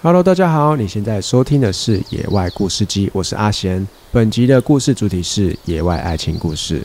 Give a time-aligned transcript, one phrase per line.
[0.00, 3.84] Hello，大家好，你现在收听的是《野外故事集》，我是阿贤。
[4.12, 6.78] 本集的故事主题是野外爱情故事。《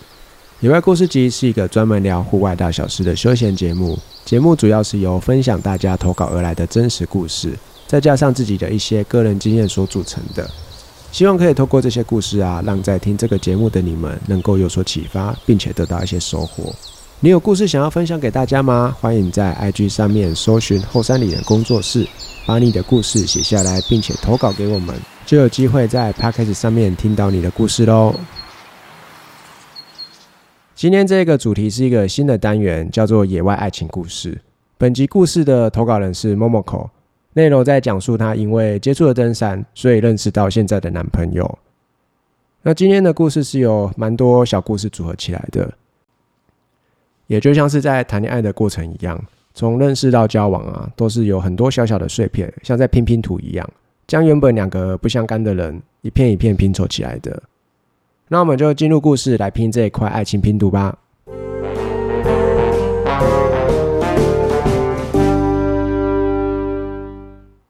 [0.61, 7.53] 野外故事集》是一个专门聊户外大小事的休闲节目，节目主要是由分享大家投稿而来的真实故事，
[7.85, 10.49] 再加上自己的一些个人经验所组成的。
[11.11, 16.73] 希望可以透过这些故事啊，让在听这个节目的你们能够有所启发，并且得到一些收获。
[17.23, 18.93] 你有故事想要分享给大家吗？
[18.99, 22.05] 欢迎在 IG 上面搜寻后山里的工作室。
[22.45, 24.93] 把你的故事写下来，并且投稿给我们，
[25.25, 28.13] 就有机会在 Podcast 上面听到你的故事喽。
[30.75, 34.41] 今天这个主题是一个新的单元，叫做野外爱情故事。
[34.77, 36.89] 本集故事的投稿人是 Momoko，
[37.31, 41.57] 内容在讲述她因为接触了登山，所以认识到现在的男朋友。
[42.63, 45.73] 那今天的故事是有蛮多小故事组合起来的，
[47.27, 49.23] 也就像是在谈恋爱的过程一样。
[49.55, 53.69] 从认识到交往啊，都是有很多小小的碎片，像在拼拼图一样，
[54.07, 57.43] 将原本两个不相干的人一片一片拼凑起来的。
[58.27, 60.97] 那我们就进入故事来拼这一块爱情拼图吧。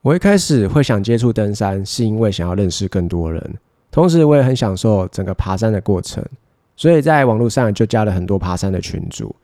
[0.01, 3.41] 我一开始会想接触登山，是因为想要认识更多人，
[3.91, 6.23] 同时我也很享受整个爬山的过程，
[6.77, 9.35] 所以在网络上就加了很多爬山的群组。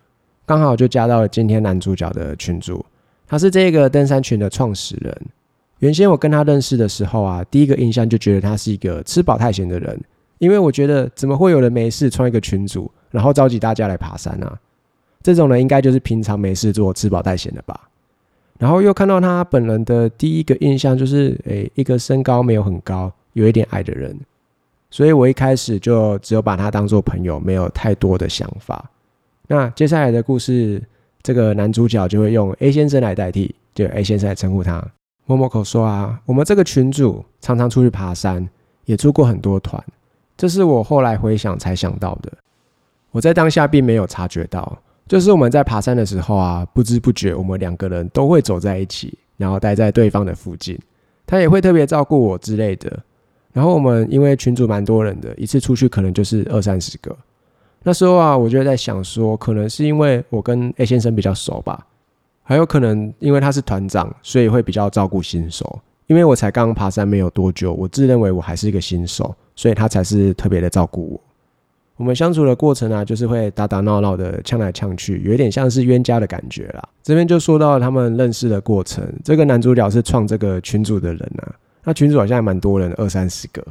[0.50, 2.84] 刚好就加到了今天男主角的群主，
[3.28, 5.16] 他是这个登山群的创始人。
[5.78, 10.02] 原先我跟他认识的时候啊，第一个印象就觉得他是一个吃饱太闲的人，
[10.40, 14.58] 因为我觉得怎么会有人没事创一个群组，然后召集大家来爬山啊？
[15.22, 17.80] 这种人应该就是平常没事做，吃饱太闲的吧？
[18.58, 24.20] 然后又看到他本人的第一个印象就是，诶，一个身高没有很高，有一点矮的人，
[24.90, 28.90] 所以我一开始就只有把他当做朋友，没有太多的想法。
[29.52, 30.80] 那接下来的故事，
[31.24, 34.80] 这个男主角就会用 A 先生来代替，就 A 先生来称呼他。
[35.26, 38.48] 默默口说啊，我们这个群主常常出去爬山，
[38.86, 39.84] 也出过很多团，
[40.38, 42.32] 这是我后来回想才想到的。
[43.10, 44.78] 我在当下并没有察觉到，
[45.08, 50.78] 就是我们在爬山的时候啊，不知不觉我们两个人都会走在一起，然后待在对方的附近，
[51.26, 53.00] 他也会特别照顾我之类的。
[53.52, 57.18] 然后我们因为群主蛮多人的，一次出去可能就是二三十个。
[57.84, 61.88] 那时候啊，我就在想说，可能是因为我跟 A 先生比较熟吧，
[62.44, 65.80] 还有可能因为他是团长，所以会比较照顾新手。
[66.08, 71.22] 因为我才刚爬山没有多久，我自认为我还是一个新手，所以他才是特别的照顾我。
[71.98, 76.90] 我们相处的过程啊，就是会打打闹闹的，呛来呛去，有一点像是冤家的感觉啦。
[77.04, 81.54] 这边就说到他们认识的过程，这个男主角是创这个群组的人啊，
[81.84, 83.66] 那群主好像还蛮多人，二三十个。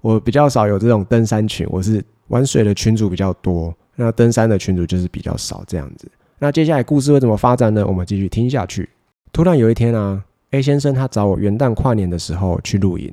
[0.00, 2.04] 我比较少有这种登山群，我是。
[2.28, 6.10] 玩水的群主比较多，那登山的群主就是比较少这样子。
[6.38, 7.84] 那接下来故事会怎么发展呢？
[7.86, 8.88] 我们继续听下去。
[9.32, 13.12] 突然有一天啊，A 先生他找我元旦跨年的时候去露营，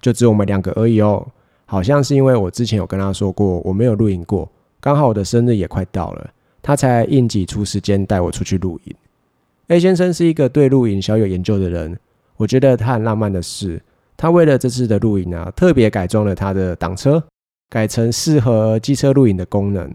[0.00, 1.26] 就只有我们两个而已哦。
[1.64, 4.50] 好像是因为我之前有跟他说过我没有露营过，
[4.80, 6.30] 刚好我的生日也快到了，
[6.60, 8.94] 他才硬挤出时间带我出去露营。
[9.68, 11.98] A 先生是一个对露营小有研究的人，
[12.36, 13.80] 我觉得他很浪漫的是，
[14.16, 17.22] 他为了这次的露营啊，特别改装了他的挡车。
[17.72, 19.90] 改成适合机车露营的功能，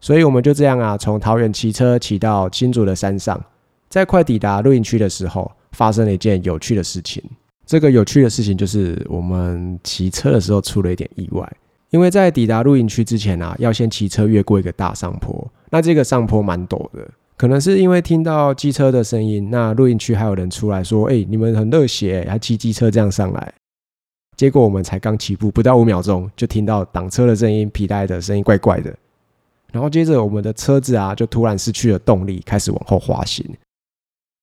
[0.00, 3.40] 所以我们就这样啊，从桃园骑车骑到新竹的山上，
[3.88, 7.22] 在快抵达露营区的时候，发生了一件有趣的事情。
[7.64, 11.48] 这个有趣的事情就是我们骑车的时候出了一点意外，
[11.90, 23.54] 因为在抵达露营区之前啊，要先骑车越过一个大上坡，那这个上坡蛮陡的，可能是因为听到机车的声音，那露营区还有人出来说：“哎，你们很热血，还骑机车这样上来。”
[24.36, 28.94] 结果我们才刚起步不到五秒钟，就听到挡车的声音、皮带的声音，怪怪的。
[29.72, 33.44] 然后接着我们的车子啊，就突然失去了动力，开始往后滑行。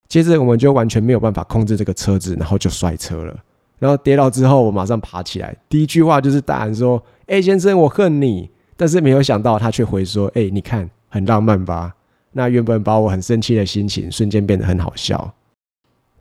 [0.08, 3.36] 接着我们就完全没有办法控制这个车子，然后就摔车了。
[3.78, 11.94] 然后跌倒之后，我马上爬起来，第一句话就是大喊说：“A 先生，我恨你！”但是没有想到他却回说：“哎，你看，很浪漫吧？”
[12.32, 15.32] 那原本把我很生气的心情，瞬间变得很好笑。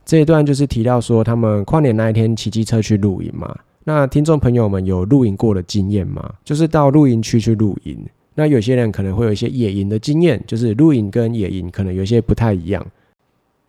[0.06, 3.56] 这一段就是提到说，他们跨年那一天骑机车去露营嘛。
[3.86, 6.33] 那听众朋友们有露营过的经验吗？
[6.44, 7.98] 就是到露营区去露营。
[8.36, 12.86] 那有些人可能会有一些野营的经验，就是露营跟野营可能有些不太一样。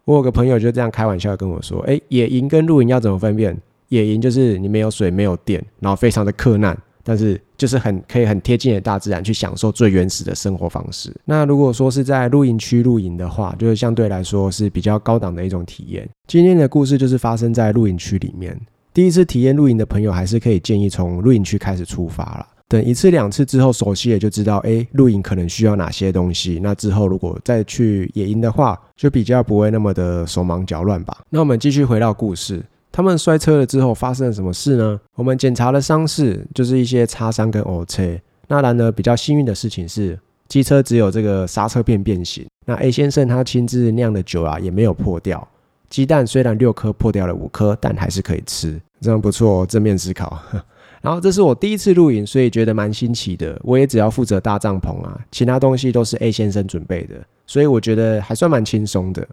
[0.05, 3.57] 我有个朋友就这样开玩笑跟我说：“哎，野营跟露营要怎么分辨？
[3.89, 11.11] 野营就是你没有水、没有电，然后非常的困难。”但是就是很可以很贴近的大自然去享受最原始的生活方式。
[11.25, 16.07] 那如果说是在露营区露营的话，就是相对来说是比较高档的一种体验。
[16.27, 18.55] 今天的故事就是发生在露营区里面。
[18.93, 22.47] 第一次体验露营的朋友，还是可以建议从露营区开始出发了。
[22.69, 26.61] 等一次两次之后熟悉了，就知道哎，露营可能需要哪些东西。
[26.63, 31.23] 那之后如果再去野营的话，就比较不会那么的手忙脚乱吧。
[31.31, 32.63] 那我们继续回到故事。
[32.97, 35.01] 他们摔车了之后发生了什么事呢？
[35.17, 38.17] 我们检查了伤势，就是一些擦伤跟 O 车。
[38.47, 42.47] 那然而比较幸运的事情是，机车只有这个刹车片变形。
[42.65, 45.47] 那 A 先生他亲自酿的酒啊，也没有破掉。
[45.91, 49.67] 鸡蛋虽然六颗破掉了五颗，但还是可以吃，这样不错。
[49.67, 50.39] 正面思考。
[51.03, 53.61] 然后这是我第一次露营，所以觉得蛮新奇的。
[53.65, 59.27] 我也只要负责搭帐篷啊，其他东西都是 A 先生准备的，所以我觉得还算蛮轻松的。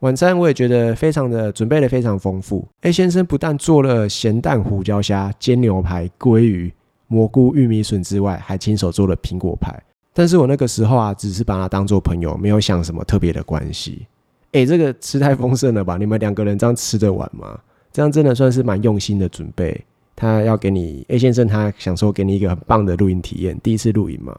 [0.00, 2.66] 晚餐我也觉得非常的准备的非常丰富。
[2.80, 6.72] A 先生不但做了咸蛋胡椒虾、煎牛排、鲑鱼、
[7.06, 9.78] 蘑菇、玉米笋之外，还亲手做了苹果派。
[10.14, 14.06] 但是我那个时候啊，只是把它当做朋友，没有想什么特别的关系。
[14.52, 15.98] 哎，这个吃太丰盛了吧？
[15.98, 17.60] 你们两个人这样吃得完吗？
[17.92, 19.78] 这样真的算是蛮用心的准备。
[20.16, 24.34] 他要给你 A 先生，他想说给你一个很棒的露营体验，第一次露营嘛。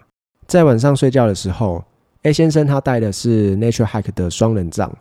[0.48, 1.84] 在晚上睡觉的时候
[2.24, 4.92] ，A 先生他带的是 Nature Hike 的双人帐。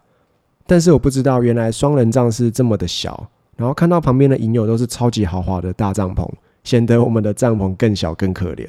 [0.70, 6.25] 但是我不知道，原来双人帐是这么的小，然后看到旁边的营友都是超级豪华的大帐篷，
[6.62, 8.69] 显得我们的帐篷更小更可怜。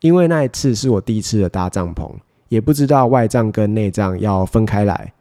[0.00, 2.10] 因为那一次是我第一次的搭帐篷，
[2.50, 5.14] 也不知道外帐跟内帐要分开来。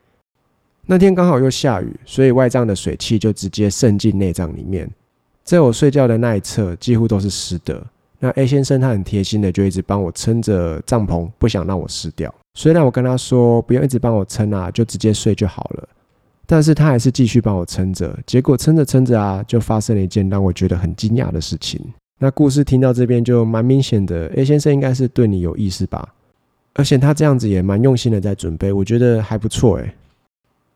[0.88, 4.91] 那天刚好又下雨，所以外帐的水汽就直接渗进内帐里面，
[5.45, 7.81] 在我睡觉的那一侧几乎都是湿的。
[8.19, 12.35] 那 A 先生他很贴心的就一直帮我撑着帐篷，不想让我湿掉。
[12.55, 15.88] 虽然我跟他说不用一直帮我撑啊，就直接睡就好了，
[16.45, 18.17] 但是他还是继续帮我撑着。
[18.25, 21.81] 结果撑着撑着啊，就发生了一件让我觉得很惊讶的事情。
[22.19, 26.07] 那故事听到这边就蛮明显的，A 先生应该是对你有意思吧？
[26.75, 29.94] 而且他这样子也蛮用心的在准备，我觉得还不错诶。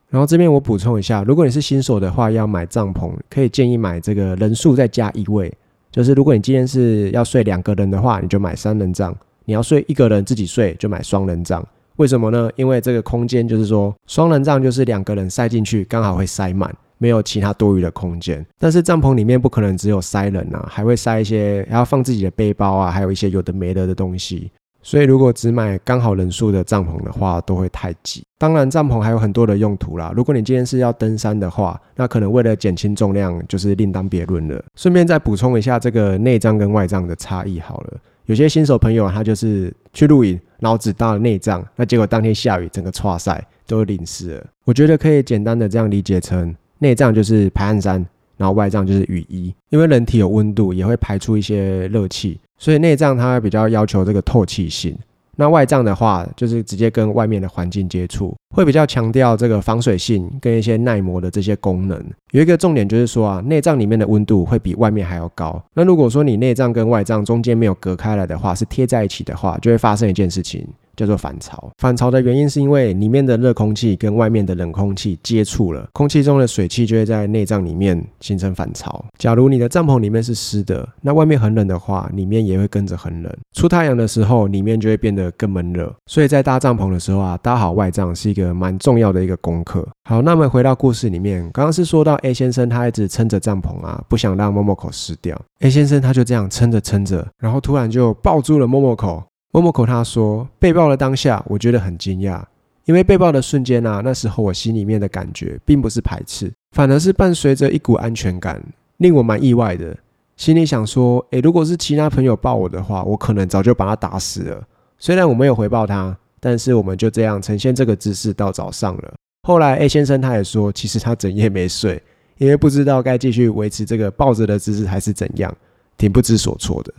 [0.09, 5.53] 然后这边我补充一下，如果你是新手的话，要买帐篷，可以建议买这个人数再加一位。
[5.91, 9.11] 就是如果你今天是要睡两个人的话，你就买三人帐；
[9.47, 11.65] 你要睡一个人自己睡，就买双人帐。
[11.95, 12.49] 为什么呢？
[12.57, 18.45] 因为这个空间就是说，双人帐就是两个人塞进去刚好会塞满，没有其他多余的空间。
[18.59, 24.51] 但是帐篷里面不可能只有塞人啊，还会塞一些，还要放自己的背包啊，还有一些有的没的的东西。
[24.83, 28.23] 所以如果只买刚好人数的帐篷的话，都会太挤。
[28.37, 30.13] 当然，帐篷还有很多的用途啦。
[30.13, 34.61] 如果你今天是要登山的话，那可能为了减轻重量，就是另当别论了。
[34.75, 37.93] 顺便再补充一下这个内帐跟外帐的差异好了。
[38.27, 44.45] 有些新手朋友他就是去露营，然后只搭了内脏，那结果当天下雨，整个跨赛都淋湿了。
[44.65, 49.53] 我觉得可以简单的这样理解成，内脏就是排汗衫，然后外脏就是雨衣。
[49.69, 52.39] 因为人体有温度，也会排出一些热气。
[52.57, 54.97] 所以内脏它比较要求这个透气性，
[55.37, 62.03] 那外脏的话就是直接跟外面的环境接触，会比较强调这个防水性跟一些耐磨的这些功能。
[62.31, 65.63] 有一个重点就是说啊，内脏里面的温度会比外面还要高。
[65.75, 70.67] 那如果说你内脏跟外脏中间没有隔开来的话，是贴在一起的话，就会发生一件事情。
[70.97, 79.05] 叫做反潮，反潮的原因是因为里面的热空气跟外面的冷空气接触了，空气中的水汽就会在内脏里面形成反潮。
[79.17, 83.31] 假如你的帐篷里面是湿的，那外面很冷的话，里面也会跟着很冷。
[83.53, 85.93] 出太阳的时候，里面就会变得更闷热。
[86.07, 89.87] 所以在搭帐篷的时候啊，搭好外帐是一个蛮重要的一个功课。
[90.09, 95.39] 好，那么回到故事里面，刚刚是说到 A 先生他一直撑着帐篷啊，不想让默默口湿掉。
[95.59, 99.21] A 先生他就这样撑着撑着，然后突然就抱住了默默口。
[99.51, 102.43] 默默口他说：“被抱的当下，我觉得很惊讶，
[102.85, 108.61] 因为被抱的瞬间啊，那时候我心里面的感觉并不是排斥，反而是伴随着一股安全感，
[108.97, 109.95] 令我蛮意外的。
[110.35, 114.61] 心里想说：，诶，如果是其他朋友抱我的话，我可能早就把他打死了。
[114.99, 119.13] 虽然我没有回报他，但是我们就这样呈现这个姿势到早上了。
[119.47, 121.99] 后来 A 先生他也说，其实他整夜没睡，
[122.37, 125.55] 因为不知道该继续维持这个抱着的姿势还是怎样，
[125.97, 126.93] 挺不知所措的。”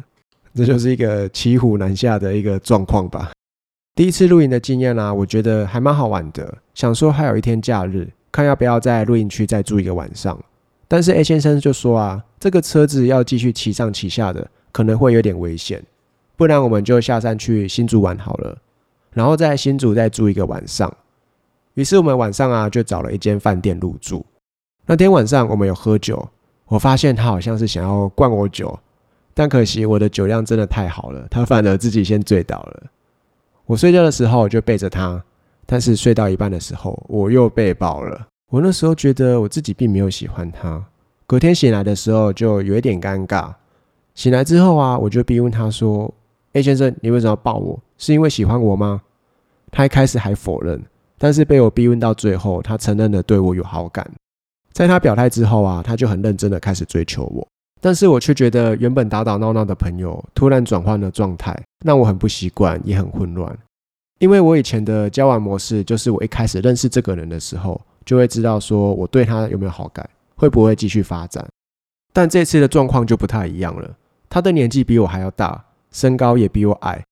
[0.58, 3.30] 这就是一个骑虎难下的一个状况吧。
[3.94, 6.58] 第一次露营的经验啊，我觉得还蛮好玩的。
[6.74, 10.36] 想说还有一天假日，看要不要在露营区再住一个晚上。
[10.88, 15.80] 但是 A 先生就说啊，这个车子要继续骑上骑下的，可能会有点危险，
[16.36, 18.58] 不然我们就下山去新竹玩好了，
[19.12, 20.92] 然后在新竹再住一个晚上。
[21.74, 24.26] 于是我们晚上啊就找了一间饭店入住。
[24.86, 26.28] 那天晚上我们有喝酒，
[26.66, 28.76] 我发现他好像是想要灌我酒。
[29.38, 32.82] 但可惜我的酒量真的太好了，他反而自己先醉倒了。
[33.66, 35.22] 我睡觉的时候就背着他，
[35.64, 38.26] 但是睡到一半的时候我又被抱了。
[38.50, 40.84] 我那时候觉得我自己并没有喜欢他。
[41.24, 43.54] 隔天醒来的时候就有一点尴尬。
[44.16, 46.12] 醒来之后啊，我就逼问他说
[46.54, 47.78] ：“A 先生，你为什么要抱我？
[47.96, 49.00] 是因为喜欢我吗？”
[49.70, 50.82] 他一开始还否认，
[51.16, 54.04] 但是被我逼问到最后，他承认了对我有好感。
[54.72, 57.46] 在他表态之后啊，他就很认真的开始追求我。
[57.80, 63.56] 但是我却觉得，原本打打闹闹的朋友突然转换了状态，让我很不习惯，也很混乱。
[64.18, 71.46] 因为我以前的交往模式，就是我一开始认识这个人的时候，就会知道说我对他有没有好感，会不会继续发展。
[72.12, 73.96] 但这次的状况就不太一样了，
[74.28, 77.04] 他的年纪比我还要大，身高也比我矮，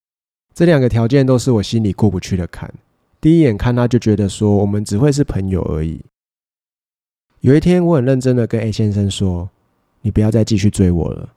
[0.53, 2.69] 这两个条件都是我心里过不去的坎。
[3.21, 6.01] 第一眼看他就觉得说我们只会是朋友而已。
[7.41, 9.49] 有一天我很认真的跟 A 先生说
[10.07, 11.29] ：“你不要再继续追我了。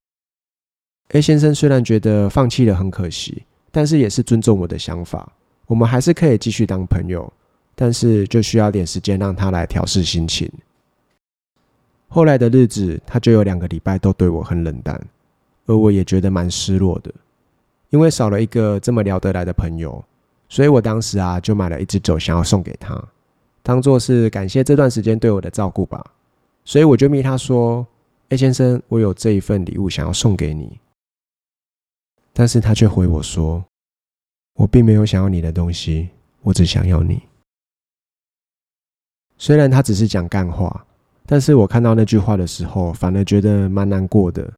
[1.09, 5.27] ”A 先生虽然觉得放弃了很可惜，但是也是尊重我的想法，
[5.65, 7.33] 我们还是可以继续当朋友，
[7.73, 10.47] 但是就需要点时间让他来调试心情。
[12.09, 15.03] 后来的日子，他就有两个礼拜都对我很冷淡，
[15.65, 17.11] 而我也觉得蛮失落的，
[17.89, 20.05] 因为少了一个这么聊得来的朋友，
[20.47, 23.03] 所以我当时啊就买了一支酒想要送给他。
[23.63, 26.05] 当做是感谢这段时间对我的照顾吧，
[26.65, 27.85] 所以我就密他说
[28.29, 30.79] ：“A 先生，我有这一份礼物想要送给你。”
[32.33, 33.63] 但是他却回我说
[34.55, 36.09] ：“我并没有想要你的东西，
[36.41, 37.21] 我只想要你。”
[39.37, 40.85] 虽然他只是讲干话，
[41.25, 44.51] 但是我看到那句话的时候，反而觉得蛮难过的。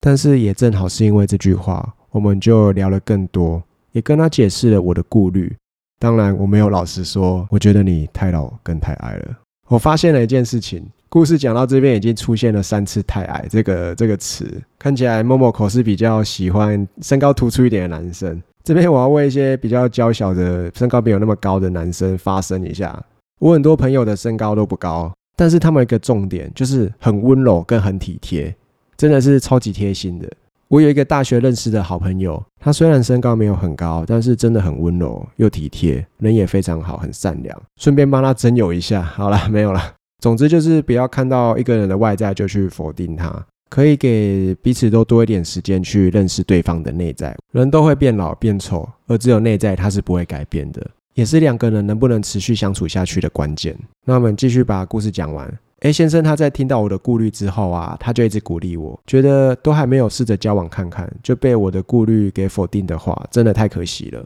[0.00, 3.62] 但是也正好是因为这句话，我们就聊了更多，
[3.92, 5.56] 也跟他解释了我的顾虑。
[5.98, 9.38] 当然，我没有老实说，我觉得你太老跟太矮了。
[9.68, 18.42] 我发现了一件事情，故事讲到这边已经出现了三次“太矮”这个这个词，看起来默默口是比较喜欢身高突出一点的男生。
[18.64, 23.00] 这边我要为一些比较娇小的、身高没有那么高的男生发声一下。
[23.38, 28.52] 我很多朋友的身高都不高，但是他们一个重点就是很温柔跟很体贴，
[28.96, 30.28] 真的是超级贴心的。
[30.66, 37.56] 我有一个大学认识的好朋友，他虽然身高没有很高，但是真的很温柔又体贴，人也非常好，很善良。
[37.76, 39.80] 顺便帮他征友一下，好了，没有了。
[40.24, 47.36] 总之就是不要看到一个人的外在就去否定他，可以给彼此都多一点时间去认识对方的内在。
[47.52, 50.80] 人都会变老变丑，而只有内在他是不会改变的，
[51.12, 53.76] 也是两个人能不能持续相处下去的关键。
[54.06, 55.46] 那我们继续把故事讲完。
[55.80, 64.24] A 先生他在听到我的顾虑之后啊，他就一直鼓励我，觉得都还没有试着交往看看，就被我的顾虑给否定的话，真的太可惜了。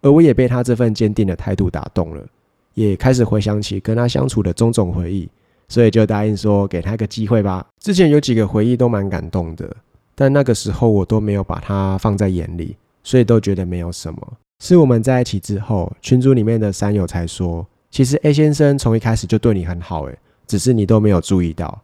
[0.00, 2.24] 而我也被他这份坚定的态度打动了，
[2.74, 5.28] 也开始回想起跟他相处的种种回忆，
[5.68, 7.66] 所以就答应说给他个机会吧。
[7.80, 9.74] 之前有几个回忆都蛮感动的，
[10.14, 14.32] 但那个时候我都没有把他放在眼里，所以都觉得没有什么。
[14.62, 21.80] 是我们在一起之后，群组里面的山友才说，其实 A 先生从一开始就对你很好，诶，只是你都没有注意到。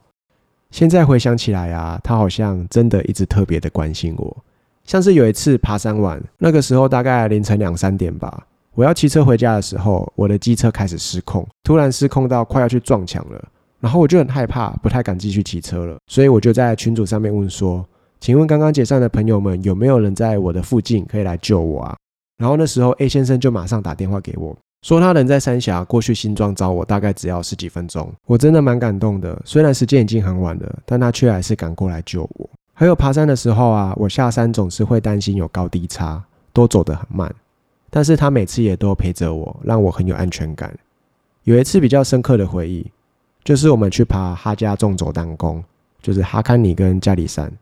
[0.70, 4.36] 现在回想起来啊，他好像真的一直特别的关心我。
[4.84, 13.48] 像是有一次爬山晚，那个时候大概凌晨两三点吧，我要骑车回家的时候，我的机车开始失控，突然失控到快要去撞墙了。
[13.80, 15.96] 然后我就很害怕，不太敢继续骑车了。
[16.06, 17.84] 所以我就在群组上面问说
[18.20, 21.96] ：“请问刚刚解散的朋友们，有没有人在我的附近可以来救我啊？”
[22.36, 24.56] 然后那时候 A 先生就马上打电话给我。
[24.86, 28.10] 说他人在三峡，过去新庄找我，大概只要十几分钟。
[28.26, 32.48] 我真的蛮感动的，虽然时间已经很晚了，但他却还是赶过来救我。
[32.72, 36.22] 还有爬山的时候啊，我下山总是会担心有高低差，
[36.52, 37.30] 都走得很慢，
[37.90, 40.72] 但是他每次也都陪着我，让我很有安全感。
[41.42, 42.86] 有一次比较深刻的回忆，
[43.42, 45.62] 就是我们去爬哈加纵走单宫，
[46.00, 47.52] 就是哈堪尼跟加里山。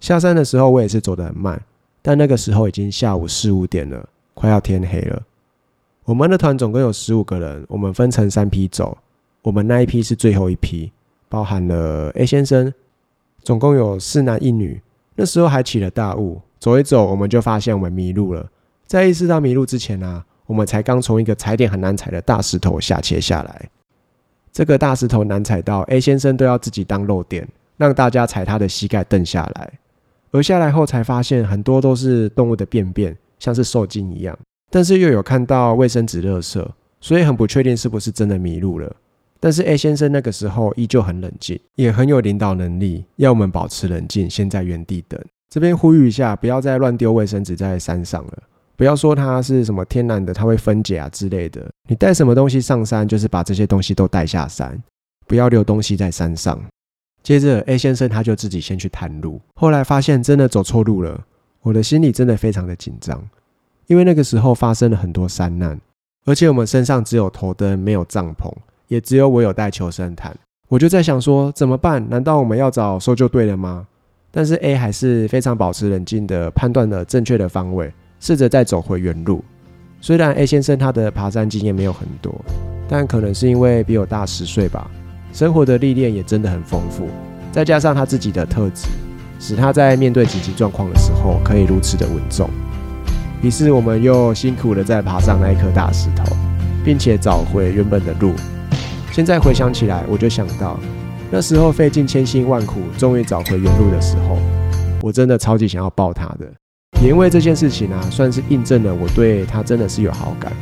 [0.00, 1.62] 下山的时候我也是走得很慢，
[2.00, 5.22] 但那个时候已经下午四五点了，快要天黑了。
[6.04, 8.96] 我们的团总共有十五个人，我们分成三批走。
[9.42, 10.90] 我们那一批是最后一批，
[11.28, 12.72] 包含了 A 先生，
[13.42, 14.80] 总共有四男一女。
[15.16, 18.48] 那时候还起了大雾，走一走，我们就发现我们迷路了。
[18.86, 23.68] 在意识到迷路之前呢，我们才刚从一个踩点很难踩的大石头下切下来。
[24.52, 29.72] 这个大石头难踩到 A 先生都要自己当漏点，让大家踩他的膝盖蹬下来。
[30.30, 34.38] 而下来后才发现，很多都是动物的便便，像是受精一样。
[34.70, 36.66] 但是又有看到卫生纸垃圾，
[37.00, 38.94] 所以很不确定是不是真的迷路了。
[39.38, 45.20] 但是 A 先生那个时候依旧很冷静，也很有领导能力，要我们保持冷静，先在原地等。
[45.50, 48.42] 这边呼吁一下，不要再乱丢卫生纸在山上了。
[48.76, 51.66] 不要说它是什么天然的，它会分解啊之类的。
[51.88, 54.80] 你带什么东西上山，就是把这些东西都带下山，
[55.26, 56.60] 不要留东西在山上。
[57.22, 61.24] 接着 A 先生他就自己先去探路，后来发现真的走错路了，
[61.62, 63.20] 我的心里真的非常的紧张。
[63.86, 65.80] 因为那个时候发生了很多山难，
[66.24, 68.52] 而且我们身上只有头灯，没有帐篷，
[68.88, 70.36] 也只有我有带求生毯。
[70.68, 72.08] 我就在想说怎么办？
[72.08, 73.86] 难道我们要找搜救队了吗？
[74.30, 79.44] 但是 A 还是非常保持冷静的判断了正确的方位，试着再走回原路。
[80.00, 82.34] 虽然 A 先生他的爬山经验没有很多，
[82.88, 84.88] 但可能是因为比我大十岁吧，
[85.32, 87.08] 生活的历练也真的很丰富，
[87.50, 88.86] 再加上他自己的特质，
[89.40, 92.48] 使他在面对紧急状况的时候可以如此的稳重。
[93.42, 96.24] 于是我们又辛苦的再爬上那一颗大石头，
[96.84, 98.32] 并且找回原本的路。
[99.12, 100.78] 现在回想起来，我就想到
[101.30, 104.38] 那时候费尽千辛万苦，终于找回原路的时候，
[105.02, 106.46] 我真的超级想要抱他的。
[107.02, 110.52] 也因为这件事情啊，算是印证了我对他真的是有好感，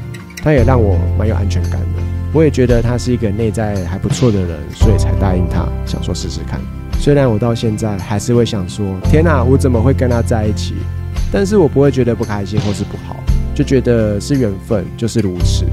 [0.42, 2.02] 他也让我蛮有安全感的。
[2.32, 6.60] 我也觉得他是一个内在还不错的人，所以才答应他，想说试试看。
[6.98, 10.74] 虽然我到现在还是会想说，天哪，我怎么会跟他在一起？
[11.30, 13.16] 但是我不会觉得不开心或是不好，
[13.54, 15.64] 就觉得是缘分，就是如此。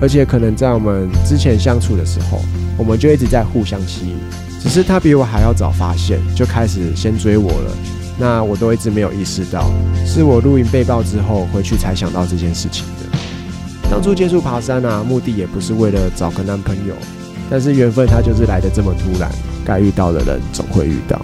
[0.00, 2.42] 而且可能在我们之前相处的时候，
[2.76, 4.16] 我们就一直在互相吸引，
[4.60, 7.70] 只是他比我还要早发现，就开始先追我了。
[8.18, 9.70] 那我都一直没有意识到，
[10.06, 13.18] 是我录音被爆之后回去才想到这件事情的。
[13.90, 16.94] 当初接触爬山啊，目的也不是为了找个男朋友，
[17.50, 19.30] 但是缘分它就是来的这么突然，
[19.64, 21.20] 该遇到的人总会遇到。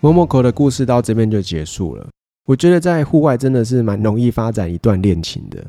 [0.00, 2.06] 某某口的故事到这边就结束了。
[2.46, 5.64] 我觉得在户外真的是蛮容易发展一段恋情的。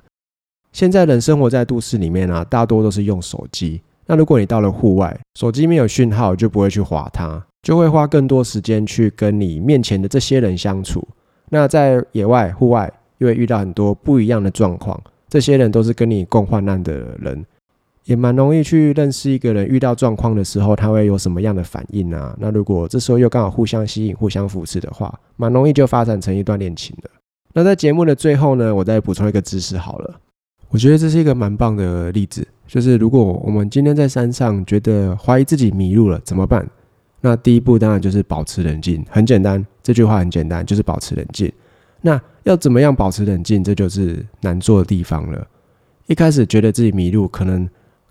[0.71, 3.81] 现在人生活在都市里面啊，大多都是用手机。
[4.05, 11.07] 那如果你到了户外，手机没有讯号，就不会去划它，就会花更多时间去跟你面前的这些人相处。
[11.49, 17.43] 那在野外、户外，又会遇到很多不一样的状况，这些人都是跟你共患难的人。
[18.09, 22.35] 也蛮容易去认识一个人，遇到状况的时候，他会有什么样的反应啊？
[22.39, 27.09] 那如果这时候又刚好互相吸引、互相扶持的话，蛮容易就发展成一段恋情的。
[27.53, 30.19] 那在节目的最后呢，我再补充一个知识好了。
[30.69, 36.67] 我觉得这是一个蛮棒的例子，就是如果我们今天在山上觉得怀疑自己迷路了怎么办？
[37.21, 41.51] 那第一步当然就是保持冷静，很简单，这句话很简单，就是保持冷静。
[42.01, 43.63] 那要怎么样保持冷静？
[43.63, 45.45] 这就是难做的地方了。
[46.07, 47.69] 一开始觉得自己迷路，可能。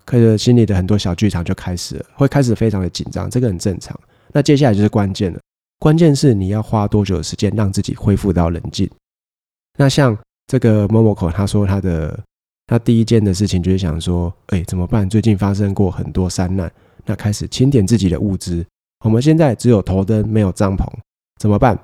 [0.09, 3.95] 可是心里的很多小剧场就开始了，会开始非常的紧张，这个很正常。
[4.33, 5.39] 那接下来就是关键了，
[5.77, 8.89] 关键是你要花多久的时间让自己恢复到冷静。
[9.77, 10.17] 那像
[10.47, 12.19] 这个某某口，他说他的
[12.65, 15.07] 他第一件的事情就是想说，哎，怎么办？
[15.07, 16.71] 最近发生过很多山难，
[17.05, 18.65] 那开始清点自己的物资。
[19.05, 20.87] 我们现在只有头灯，没有帐篷，
[21.39, 21.79] 怎么办？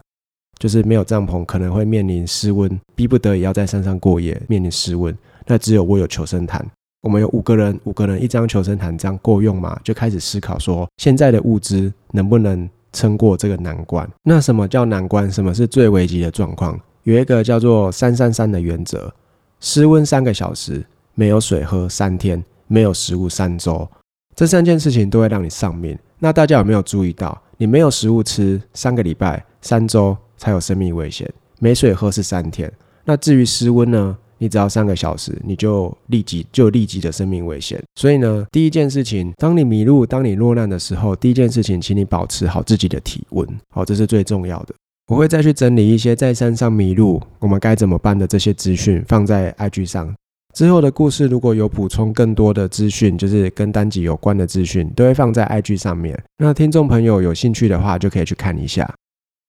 [0.57, 5.15] 就是没有帐篷，可能会面临失温，逼不得已要在山上过夜，面临失温。
[5.45, 6.65] 那只有我有求生毯。
[7.05, 9.79] 我们有五个人，五个人一张求生毯，这样够用吗？
[9.83, 14.09] 就开始思考说，现在的物资能不能撑过这个难关？
[14.23, 15.31] 那什么叫难关？
[15.31, 16.79] 什么是最危急的状况？
[17.03, 19.13] 有一个叫做三三三的原则：
[19.59, 23.87] 失温三个小时，没有水喝三天，没有食物三周。
[24.35, 25.95] 这三件事情都会让你丧命。
[26.17, 32.73] 那大家有没有注意到，你没有食物吃三个礼拜、三周才有生命危险，没水喝是三天。
[33.03, 34.17] 那至于失温呢？
[34.37, 37.81] 你只要三个小时，你就立即就立即的生命危险。
[37.95, 44.73] 所以呢，第一件事情，当你迷路、当你落难的时候，第一件事情，请你保持好自己的体温，好，这是最重要的。
[45.07, 50.13] 我会再去整理一些在山上迷路我们该怎么办的这些资讯，放在 IG 上。
[50.55, 56.17] 之后的故事如果有补充更多的资讯，就是跟单集有关的资讯，都会放在 IG 上面。
[56.37, 58.89] 那听众朋友有兴趣的话，就可以去看一下。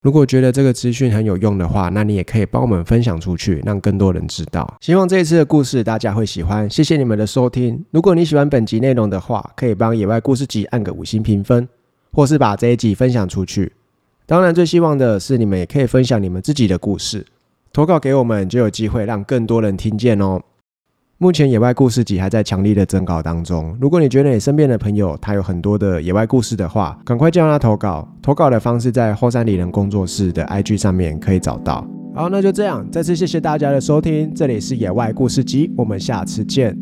[0.03, 4.77] 如果觉得这个资讯很有用的话，那你也可以帮我们分享出去，让更多人知道。
[4.81, 7.85] 希望这一次的故事大家会喜欢，谢谢你们的收听。
[7.91, 11.69] 如果你喜欢本集内容的话，可以帮野外故事集按个五星评分，
[12.13, 13.73] 或是把这一集分享出去。
[14.27, 17.27] 当然，最希望的是你们也可以分享你们自己的故事，
[17.73, 20.41] 投稿给我们，就有机会让更多人听见哦。
[21.19, 23.75] 目前野外故事集还在强力的征稿当中。
[23.81, 28.07] 如果你觉得你身边的朋友他有很多的野外故事的话，赶快叫他投稿。
[28.21, 31.87] 投稿的方式在后山里人工作室的 IG 上面可以找到。
[32.15, 36.77] 好，那就这样，再次谢谢大家的收听，这里是野外故事集，我们下次见。